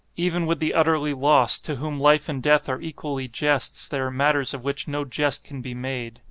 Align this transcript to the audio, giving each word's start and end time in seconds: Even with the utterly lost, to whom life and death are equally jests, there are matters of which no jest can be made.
Even 0.15 0.47
with 0.47 0.59
the 0.59 0.73
utterly 0.73 1.13
lost, 1.13 1.63
to 1.65 1.75
whom 1.75 1.99
life 1.99 2.27
and 2.27 2.41
death 2.41 2.67
are 2.67 2.81
equally 2.81 3.27
jests, 3.27 3.87
there 3.87 4.07
are 4.07 4.11
matters 4.11 4.51
of 4.51 4.63
which 4.63 4.87
no 4.87 5.05
jest 5.05 5.43
can 5.43 5.61
be 5.61 5.75
made. 5.75 6.19